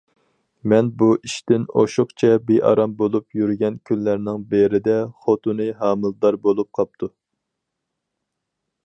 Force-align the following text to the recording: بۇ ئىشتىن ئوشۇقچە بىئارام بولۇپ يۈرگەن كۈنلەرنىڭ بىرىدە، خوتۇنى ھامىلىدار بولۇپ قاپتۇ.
بۇ 1.01 1.07
ئىشتىن 1.27 1.67
ئوشۇقچە 1.81 2.31
بىئارام 2.47 2.95
بولۇپ 3.01 3.37
يۈرگەن 3.41 3.77
كۈنلەرنىڭ 3.89 4.41
بىرىدە، 4.55 4.97
خوتۇنى 5.27 5.69
ھامىلىدار 5.83 6.39
بولۇپ 6.49 6.73
قاپتۇ. 6.79 7.11